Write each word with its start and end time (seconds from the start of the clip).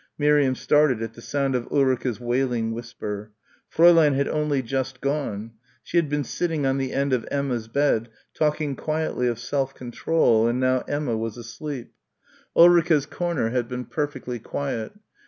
Miriam 0.17 0.55
started 0.55 1.03
at 1.03 1.13
the 1.13 1.21
sound 1.21 1.53
of 1.53 1.67
Ulrica's 1.71 2.19
wailing 2.19 2.71
whisper. 2.71 3.33
Fräulein 3.71 4.15
had 4.15 4.27
only 4.27 4.63
just 4.63 4.99
gone. 4.99 5.51
She 5.83 5.97
had 5.97 6.09
been 6.09 6.23
sitting 6.23 6.65
on 6.65 6.79
the 6.79 6.91
end 6.91 7.13
of 7.13 7.27
Emma's 7.29 7.67
bed 7.67 8.09
talking 8.33 8.75
quietly 8.75 9.27
of 9.27 9.37
self 9.37 9.75
control 9.75 10.47
and 10.47 10.59
now 10.59 10.79
Emma 10.87 11.15
was 11.15 11.37
asleep. 11.37 11.93
Ulrica's 12.55 13.05
corner 13.05 13.51
had 13.51 13.67
been 13.69 13.85
perfectly 13.85 14.39
quiet. 14.39 14.93